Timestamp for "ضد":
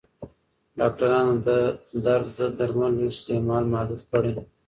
2.37-2.51